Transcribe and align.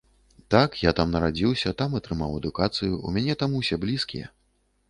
Так, 0.53 0.77
я 0.89 0.93
там 0.99 1.11
нарадзіўся, 1.15 1.73
там 1.83 1.93
атрымаў 1.99 2.31
адукацыю, 2.39 2.91
у 3.07 3.15
мяне 3.19 3.37
там 3.43 3.51
усе 3.61 3.81
блізкія. 3.85 4.27